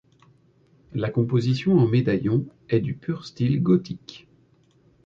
La 0.93 1.11
composition 1.11 1.77
en 1.77 1.85
médaillons 1.85 2.47
est 2.69 2.79
du 2.79 2.95
pur 2.95 3.23
style 3.23 3.61
gothique. 3.61 4.27